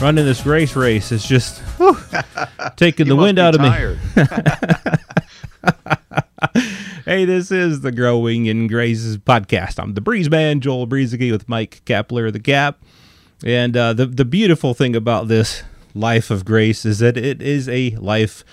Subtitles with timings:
[0.00, 1.96] Running this grace race is just whew,
[2.76, 3.68] taking the wind out of me.
[7.04, 9.82] hey, this is the Growing in Grace podcast.
[9.82, 12.82] I'm the Breeze Man, Joel Brueseke with Mike Kapler, the Cap.
[13.44, 15.62] And uh, the the beautiful thing about this
[15.94, 18.44] life of grace is that it is a life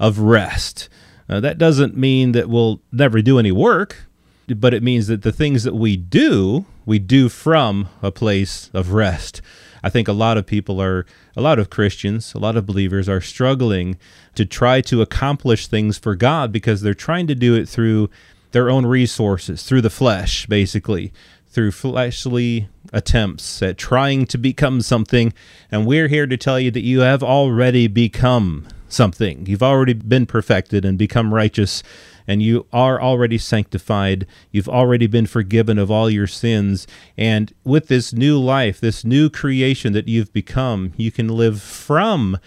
[0.00, 0.88] of rest.
[1.28, 4.06] Uh, that doesn't mean that we'll never do any work,
[4.48, 8.92] but it means that the things that we do, we do from a place of
[8.92, 9.42] rest.
[9.88, 13.08] I think a lot of people are, a lot of Christians, a lot of believers
[13.08, 13.96] are struggling
[14.34, 18.10] to try to accomplish things for God because they're trying to do it through
[18.52, 21.10] their own resources, through the flesh, basically,
[21.46, 25.32] through fleshly attempts at trying to become something.
[25.70, 29.46] And we're here to tell you that you have already become something.
[29.46, 31.82] You've already been perfected and become righteous
[32.28, 34.26] and you are already sanctified.
[34.52, 36.86] You've already been forgiven of all your sins.
[37.16, 42.38] And with this new life, this new creation that you've become, you can live from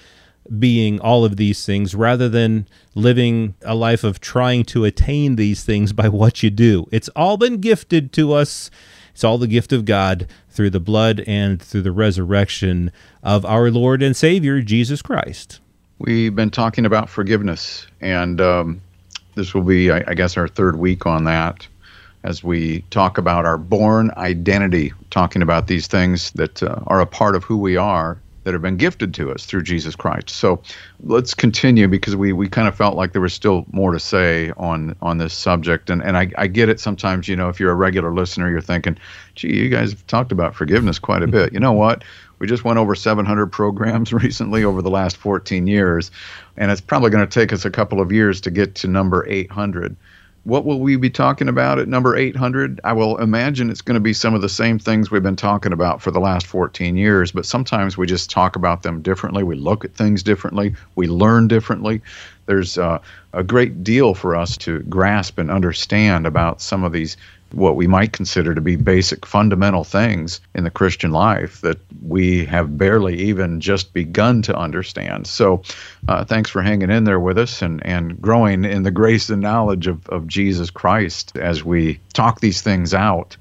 [0.60, 5.64] being all of these things rather than living a life of trying to attain these
[5.64, 6.88] things by what you do.
[6.92, 8.70] It's all been gifted to us.
[9.14, 12.92] It's all the gift of God through the blood and through the resurrection
[13.24, 15.60] of our Lord and Savior, Jesus Christ.
[16.02, 18.82] We've been talking about forgiveness, and um,
[19.36, 21.68] this will be, I, I guess, our third week on that
[22.24, 27.06] as we talk about our born identity, talking about these things that uh, are a
[27.06, 30.32] part of who we are that have been gifted to us through Jesus Christ.
[30.32, 30.64] So
[31.04, 34.52] let's continue because we, we kind of felt like there was still more to say
[34.58, 35.92] on on this subject.
[35.92, 38.60] And and I, I get it sometimes, you know, if you're a regular listener, you're
[38.60, 38.98] thinking,
[39.36, 41.54] gee, you guys have talked about forgiveness quite a bit.
[41.54, 42.04] You know what?
[42.42, 46.10] We just went over 700 programs recently over the last 14 years,
[46.58, 49.24] and it's probably going to take us a couple of years to get to number
[49.30, 49.96] 800.
[50.44, 52.82] What will we be talking about at number 800?
[52.84, 55.72] I will imagine it's going to be some of the same things we've been talking
[55.72, 59.44] about for the last 14 years, but sometimes we just talk about them differently.
[59.44, 60.74] We look at things differently.
[60.96, 62.02] We learn differently.
[62.48, 62.98] There's uh,
[63.34, 67.18] a great deal for us to grasp and understand about some of these
[67.54, 72.46] what we might consider to be basic fundamental things in the Christian life that we
[72.46, 75.28] have barely even just begun to understand.
[75.28, 75.62] So,
[76.08, 79.42] uh, thanks for hanging in there with us and, and growing in the grace and
[79.42, 83.38] knowledge of, of Jesus Christ as we talk these things out.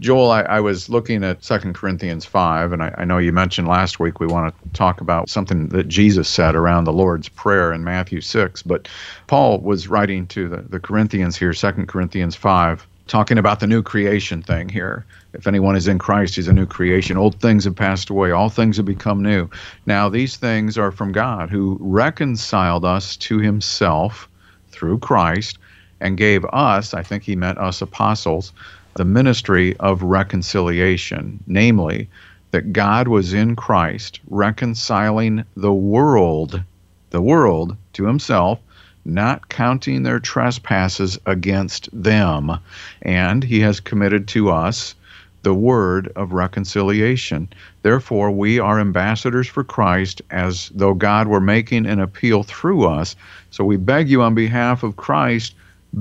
[0.00, 3.68] Joel, I, I was looking at Second Corinthians 5, and I, I know you mentioned
[3.68, 7.72] last week we want to talk about something that Jesus said around the Lord's Prayer
[7.72, 8.62] in Matthew 6.
[8.62, 8.88] But
[9.28, 13.82] Paul was writing to the, the Corinthians here, Second Corinthians 5 talking about the new
[13.82, 15.04] creation thing here.
[15.32, 17.16] If anyone is in Christ, he's a new creation.
[17.16, 19.48] Old things have passed away, all things have become new.
[19.86, 24.28] Now, these things are from God, who reconciled us to himself
[24.70, 25.58] through Christ
[26.00, 28.52] and gave us, I think he meant us apostles,
[28.94, 32.08] the ministry of reconciliation, namely,
[32.52, 36.62] that God was in Christ reconciling the world,
[37.10, 38.60] the world to himself
[39.04, 42.58] not counting their trespasses against them.
[43.02, 44.94] And he has committed to us
[45.42, 47.48] the word of reconciliation.
[47.82, 53.14] Therefore, we are ambassadors for Christ as though God were making an appeal through us.
[53.50, 55.54] So we beg you on behalf of Christ,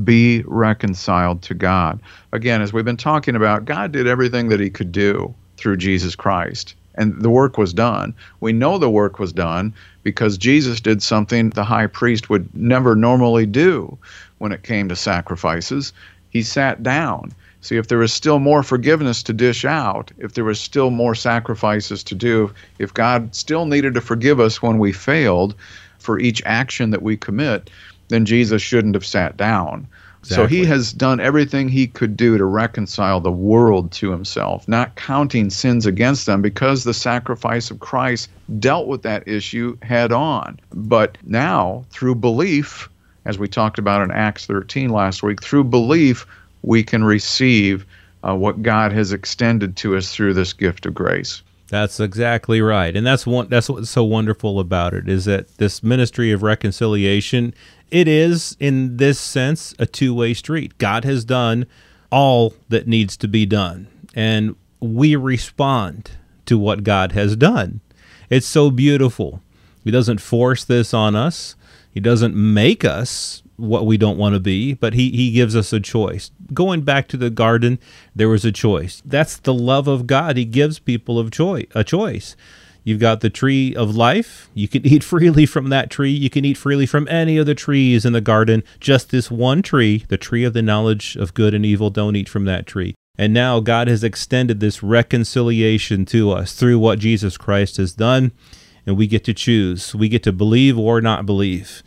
[0.04, 2.00] be reconciled to God.
[2.32, 6.16] Again, as we've been talking about, God did everything that he could do through Jesus
[6.16, 8.14] Christ and the work was done.
[8.40, 9.74] We know the work was done
[10.04, 13.98] because Jesus did something the high priest would never normally do
[14.38, 15.94] when it came to sacrifices.
[16.30, 17.32] He sat down.
[17.62, 21.16] See, if there was still more forgiveness to dish out, if there was still more
[21.16, 25.56] sacrifices to do, if God still needed to forgive us when we failed
[26.00, 27.70] for each action that we commit,
[28.10, 29.88] then Jesus shouldn't have sat down.
[30.24, 30.44] Exactly.
[30.44, 34.96] So he has done everything he could do to reconcile the world to himself, not
[34.96, 40.62] counting sins against them because the sacrifice of Christ dealt with that issue head on.
[40.72, 42.90] But now, through belief,
[43.26, 46.26] as we talked about in Acts 13 last week, through belief,
[46.62, 47.86] we can receive
[48.26, 51.42] uh, what God has extended to us through this gift of grace.
[51.74, 52.96] That's exactly right.
[52.96, 57.52] And that's one that's what's so wonderful about it is that this ministry of reconciliation,
[57.90, 60.78] it is in this sense a two-way street.
[60.78, 61.66] God has done
[62.12, 66.12] all that needs to be done, and we respond
[66.46, 67.82] to what God has done.
[68.30, 69.42] It's so beautiful.
[69.84, 71.56] He doesn't force this on us.
[71.92, 75.72] He doesn't make us what we don't want to be, but he, he gives us
[75.74, 76.32] a choice.
[76.54, 77.80] Going back to the garden,
[78.16, 79.02] there was a choice.
[79.06, 80.38] That's the love of God.
[80.38, 82.36] He gives people of joy a choice.
[82.84, 84.50] You've got the tree of life.
[84.54, 86.12] You can eat freely from that tree.
[86.12, 88.64] You can eat freely from any of the trees in the garden.
[88.80, 92.30] Just this one tree, the tree of the knowledge of good and evil, don't eat
[92.30, 92.96] from that tree.
[93.18, 98.32] And now God has extended this reconciliation to us through what Jesus Christ has done,
[98.88, 99.94] and we get to choose.
[99.94, 101.84] We get to believe or not believe.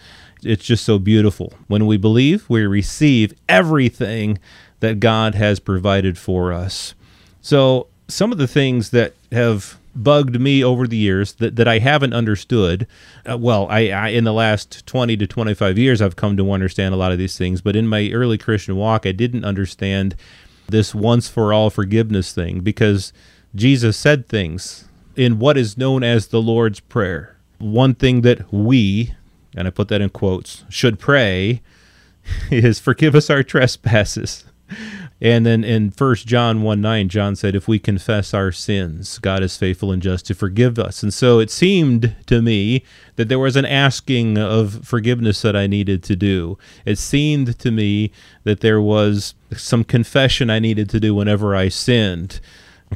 [0.47, 1.53] It's just so beautiful.
[1.67, 4.39] When we believe, we receive everything
[4.81, 6.95] that God has provided for us.
[7.41, 11.79] So, some of the things that have bugged me over the years that, that I
[11.79, 12.87] haven't understood.
[13.29, 16.95] Uh, well, I, I, in the last 20 to 25 years I've come to understand
[16.95, 20.15] a lot of these things, but in my early Christian walk I didn't understand
[20.69, 23.13] this once for all forgiveness thing because
[23.55, 27.37] Jesus said things in what is known as the Lord's Prayer.
[27.59, 29.15] One thing that we,
[29.57, 31.63] and I put that in quotes, should pray
[32.51, 34.45] is forgive us our trespasses.
[35.21, 39.43] And then in 1 John 1 9, John said, If we confess our sins, God
[39.43, 41.03] is faithful and just to forgive us.
[41.03, 45.67] And so it seemed to me that there was an asking of forgiveness that I
[45.67, 46.59] needed to do.
[46.85, 48.11] It seemed to me
[48.45, 52.41] that there was some confession I needed to do whenever I sinned.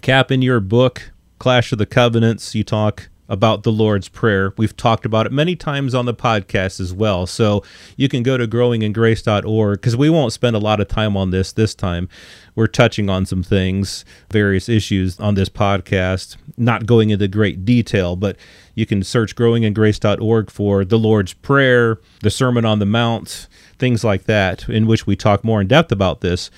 [0.02, 4.52] Cap, in your book, Clash of the Covenants, you talk about the Lord's Prayer.
[4.58, 7.26] We've talked about it many times on the podcast as well.
[7.26, 7.62] So
[7.96, 11.52] you can go to growingingrace.org because we won't spend a lot of time on this
[11.52, 12.08] this time.
[12.56, 18.16] We're touching on some things, various issues on this podcast, not going into great detail,
[18.16, 18.36] but
[18.74, 23.46] you can search growingingrace.org for the Lord's Prayer, the Sermon on the Mount,
[23.78, 26.50] things like that, in which we talk more in depth about this.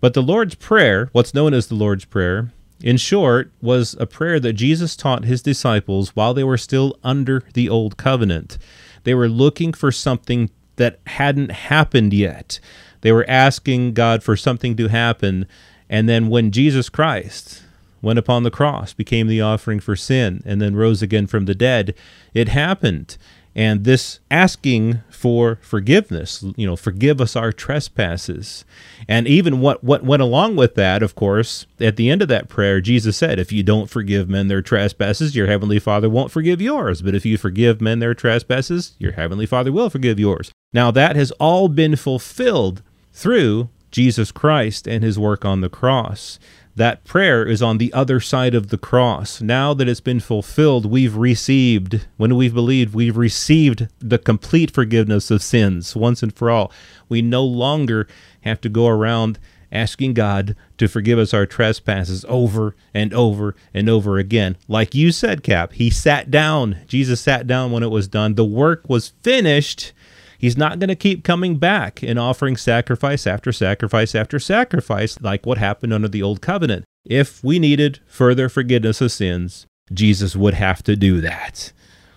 [0.00, 2.52] But the Lord's Prayer, what's known as the Lord's Prayer,
[2.82, 7.42] in short, was a prayer that Jesus taught his disciples while they were still under
[7.54, 8.58] the old covenant.
[9.04, 12.60] They were looking for something that hadn't happened yet.
[13.00, 15.46] They were asking God for something to happen.
[15.88, 17.62] And then when Jesus Christ
[18.00, 21.54] went upon the cross, became the offering for sin, and then rose again from the
[21.54, 21.94] dead,
[22.32, 23.16] it happened.
[23.58, 28.64] And this asking for forgiveness, you know, forgive us our trespasses.
[29.08, 32.48] And even what, what went along with that, of course, at the end of that
[32.48, 36.60] prayer, Jesus said, If you don't forgive men their trespasses, your heavenly Father won't forgive
[36.60, 37.02] yours.
[37.02, 40.52] But if you forgive men their trespasses, your heavenly Father will forgive yours.
[40.72, 46.38] Now, that has all been fulfilled through Jesus Christ and his work on the cross
[46.78, 49.40] that prayer is on the other side of the cross.
[49.40, 55.30] Now that it's been fulfilled, we've received, when we've believed, we've received the complete forgiveness
[55.30, 56.72] of sins once and for all.
[57.08, 58.08] We no longer
[58.42, 59.38] have to go around
[59.70, 64.56] asking God to forgive us our trespasses over and over and over again.
[64.66, 66.78] Like you said, Cap, he sat down.
[66.86, 68.34] Jesus sat down when it was done.
[68.34, 69.92] The work was finished
[70.38, 75.44] He's not going to keep coming back and offering sacrifice after sacrifice after sacrifice like
[75.44, 76.84] what happened under the old covenant.
[77.04, 81.72] If we needed further forgiveness of sins, Jesus would have to do that.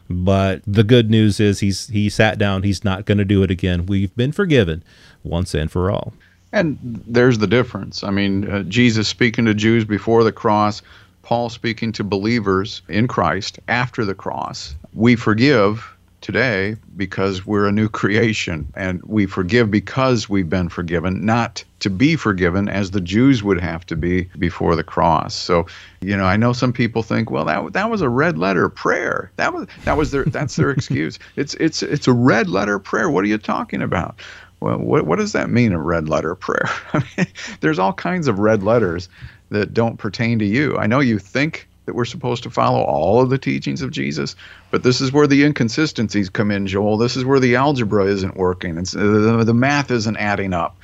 [0.08, 3.50] But the good news is he's he sat down, he's not going to do it
[3.50, 3.86] again.
[3.88, 4.84] We've been forgiven
[5.24, 6.14] once and for all.
[6.52, 6.78] And
[7.08, 8.04] there's the difference.
[8.04, 10.82] I mean, uh, Jesus speaking to Jews before the cross,
[11.24, 14.76] Paul speaking to believers in Christ after the cross.
[14.94, 21.26] We forgive today because we're a new creation and we forgive because we've been forgiven,
[21.26, 25.36] not to be forgiven as the Jews would have to be before the cross.
[25.36, 25.66] So,
[26.00, 29.32] you know, I know some people think, well, that that was a red letter prayer.
[29.36, 31.20] That was that was their that's their excuse.
[31.36, 33.10] It's it's it's a red letter prayer.
[33.10, 34.20] What are you talking about?
[34.60, 36.70] Well, what what does that mean, a red letter prayer?
[36.94, 37.28] I mean,
[37.62, 39.10] there's all kinds of red letters
[39.50, 40.78] that don't pertain to you.
[40.78, 44.38] I know you think that we're supposed to follow all of the teachings of Jesus.
[44.70, 46.98] But this is where the inconsistencies come in, Joel.
[46.98, 48.78] This is where the algebra isn't working.
[48.78, 50.78] It's, the math isn't adding up.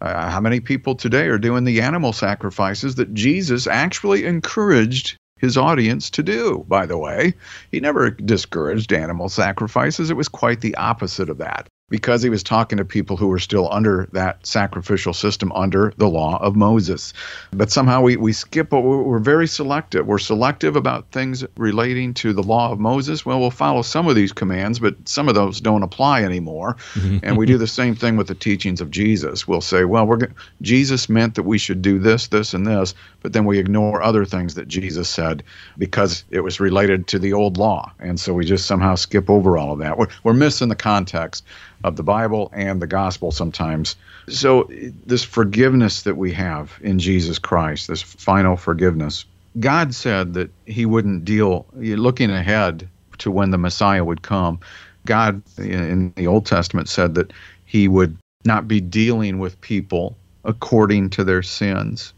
[0.00, 5.56] Uh, how many people today are doing the animal sacrifices that Jesus actually encouraged his
[5.56, 7.34] audience to do, by the way?
[7.72, 12.42] He never discouraged animal sacrifices, it was quite the opposite of that because he was
[12.42, 17.12] talking to people who were still under that sacrificial system under the law of Moses.
[17.52, 20.06] But somehow we, we skip, we're very selective.
[20.06, 23.26] We're selective about things relating to the law of Moses.
[23.26, 26.78] Well, we'll follow some of these commands, but some of those don't apply anymore.
[27.22, 29.46] and we do the same thing with the teachings of Jesus.
[29.46, 30.30] We'll say, well, we're
[30.62, 34.24] Jesus meant that we should do this, this, and this, but then we ignore other
[34.24, 35.42] things that Jesus said
[35.76, 37.92] because it was related to the old law.
[37.98, 39.98] And so we just somehow skip over all of that.
[39.98, 41.44] We're, we're missing the context
[41.84, 43.96] of the Bible and the gospel sometimes.
[44.28, 44.68] So,
[45.06, 49.24] this forgiveness that we have in Jesus Christ, this final forgiveness,
[49.60, 54.60] God said that He wouldn't deal, looking ahead to when the Messiah would come.
[55.06, 57.32] God in the Old Testament said that
[57.64, 62.12] he would not be dealing with people according to their sins.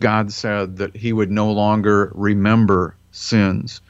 [0.00, 3.80] God said that he would no longer remember sins.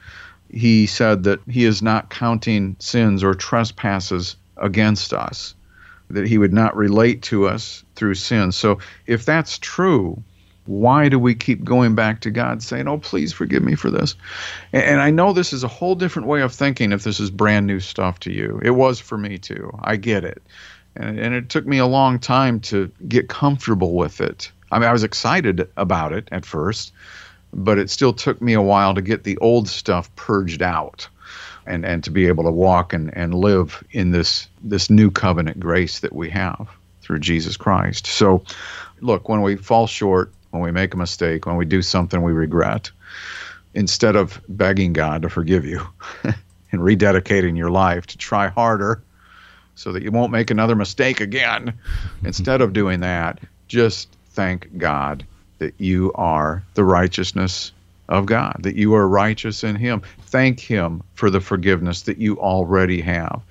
[0.49, 5.55] He said that he is not counting sins or trespasses against us,
[6.09, 8.51] that he would not relate to us through sin.
[8.51, 10.21] So if that's true,
[10.65, 14.15] why do we keep going back to God saying, Oh, please forgive me for this?
[14.73, 17.67] And I know this is a whole different way of thinking if this is brand
[17.67, 18.59] new stuff to you.
[18.63, 19.71] It was for me too.
[19.83, 20.41] I get it.
[20.95, 24.51] And, and it took me a long time to get comfortable with it.
[24.71, 26.93] I mean, I was excited about it at first,
[27.53, 31.07] but it still took me a while to get the old stuff purged out
[31.65, 35.59] and, and to be able to walk and, and live in this, this new covenant
[35.59, 36.67] grace that we have
[37.01, 38.07] through Jesus Christ.
[38.07, 38.43] So,
[39.01, 42.31] look, when we fall short, when we make a mistake, when we do something we
[42.31, 42.91] regret,
[43.73, 45.85] instead of begging God to forgive you
[46.23, 49.01] and rededicating your life to try harder
[49.75, 51.73] so that you won't make another mistake again,
[52.23, 55.25] instead of doing that, just thank God
[55.59, 57.71] that you are the righteousness
[58.09, 60.01] of God, that you are righteous in Him.
[60.21, 63.41] Thank Him for the forgiveness that you already have.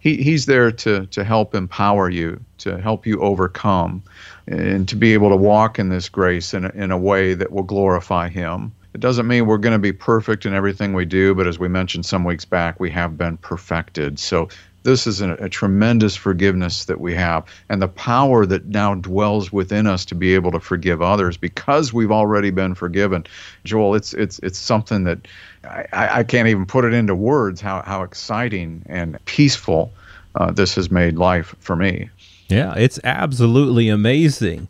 [0.00, 4.02] He, he's there to, to help empower you, to help you overcome
[4.46, 7.50] and to be able to walk in this grace in a, in a way that
[7.50, 8.72] will glorify Him.
[8.94, 11.68] It doesn't mean we're going to be perfect in everything we do, but as we
[11.68, 14.18] mentioned some weeks back, we have been perfected.
[14.18, 14.48] So
[14.88, 19.52] this is a, a, tremendous forgiveness that we have and the power that now dwells
[19.52, 23.24] within us to be able to forgive others because we've already been forgiven
[23.64, 25.18] joel it's it's it's something that
[25.64, 29.92] i, I can't even put it into words how, how exciting and peaceful
[30.34, 32.10] uh, this has made life for me
[32.48, 34.68] yeah, it's absolutely amazing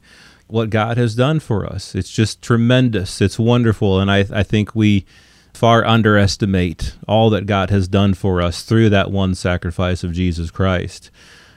[0.48, 1.94] what God has done for us.
[1.94, 3.20] It's just tremendous.
[3.20, 4.00] It's wonderful.
[4.00, 5.06] And I, I think we
[5.58, 10.52] far underestimate all that God has done for us through that one sacrifice of Jesus
[10.52, 11.10] Christ.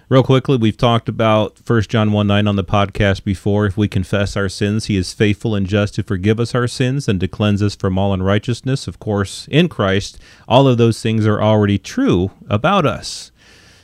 [0.10, 3.67] Real quickly, we've talked about 1 John 1 9 on the podcast before.
[3.67, 7.08] If we confess our sins, he is faithful and just to forgive us our sins
[7.08, 8.88] and to cleanse us from all unrighteousness.
[8.88, 10.17] Of course, in Christ,
[10.48, 13.31] all of those things are already true about us.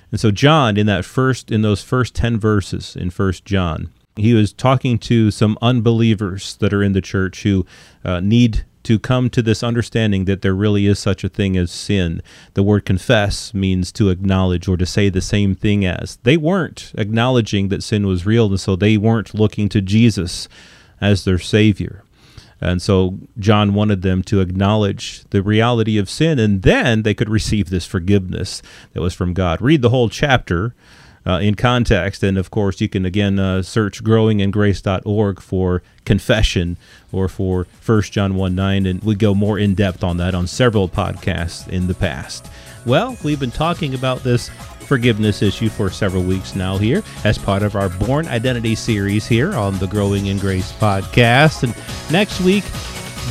[0.09, 4.33] And so John in that first in those first 10 verses in First John, he
[4.33, 7.67] was talking to some unbelievers that are in the church who
[8.03, 11.69] uh, need to come to this understanding that there really is such a thing as
[11.69, 12.21] sin.
[12.53, 16.19] The word confess means to acknowledge or to say the same thing as.
[16.23, 20.47] They weren't acknowledging that sin was real, and so they weren't looking to Jesus
[21.01, 22.05] as their Savior.
[22.61, 27.29] And so John wanted them to acknowledge the reality of sin, and then they could
[27.29, 28.61] receive this forgiveness
[28.93, 29.61] that was from God.
[29.61, 30.73] Read the whole chapter
[31.27, 36.77] uh, in context, and of course, you can again uh, search growingingrace.org for confession
[37.11, 40.47] or for 1 John 1 9, and we go more in depth on that on
[40.47, 42.49] several podcasts in the past.
[42.85, 44.49] Well, we've been talking about this
[44.87, 49.53] forgiveness issue for several weeks now here as part of our Born Identity series here
[49.53, 51.63] on the Growing in Grace podcast.
[51.63, 51.75] And
[52.09, 52.63] next week,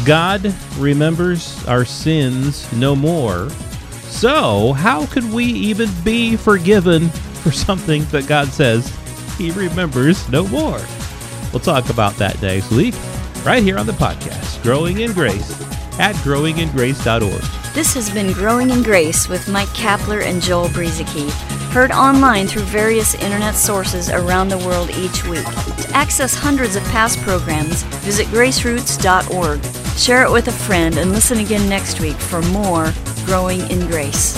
[0.04, 3.48] God remembers our sins no more.
[4.02, 7.10] So, how could we even be forgiven
[7.46, 8.92] for something that God says
[9.38, 10.80] He remembers no more?
[11.52, 12.94] We'll talk about that next week,
[13.44, 15.52] right here on the podcast, Growing in Grace
[16.00, 17.72] at growingingrace.org.
[17.72, 21.30] This has been Growing in Grace with Mike Kapler and Joel Brueseke,
[21.70, 25.44] heard online through various internet sources around the world each week.
[25.44, 29.62] To access hundreds of past programs, visit graceroots.org.
[29.96, 32.92] Share it with a friend and listen again next week for more
[33.24, 34.36] Growing in Grace.